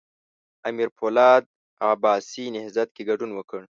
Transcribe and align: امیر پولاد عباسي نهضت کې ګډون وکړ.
امیر 0.69 0.89
پولاد 0.97 1.43
عباسي 1.91 2.45
نهضت 2.55 2.87
کې 2.95 3.03
ګډون 3.09 3.31
وکړ. 3.35 3.61